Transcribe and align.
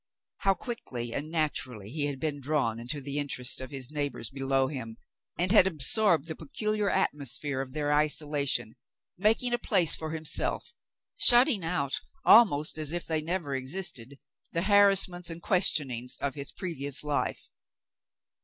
How 0.37 0.55
quicklj^ 0.55 1.15
and 1.15 1.29
naturally 1.29 1.91
he 1.91 2.07
had 2.07 2.19
been 2.19 2.41
drawn 2.41 2.79
into 2.79 3.01
the 3.01 3.19
interests 3.19 3.61
of 3.61 3.69
his 3.69 3.91
neighbors 3.91 4.31
below 4.31 4.67
him, 4.67 4.97
and 5.37 5.51
had 5.51 5.67
absorbed 5.67 6.25
the 6.25 6.35
peculiar 6.35 6.89
atmosphere 6.89 7.61
of 7.61 7.73
their 7.73 7.93
isolation, 7.93 8.73
making 9.15 9.53
a 9.53 9.59
place 9.59 9.95
for 9.95 10.09
himself, 10.09 10.73
shutting 11.15 11.63
out 11.63 12.01
almost 12.25 12.79
as 12.79 12.91
if 12.93 13.05
they 13.05 13.17
had 13.17 13.25
never 13.25 13.53
existed 13.53 14.17
the 14.53 14.63
harassments 14.63 15.29
and 15.29 15.43
questionings 15.43 16.17
of 16.19 16.33
his 16.33 16.51
previous 16.51 17.03
life. 17.03 17.47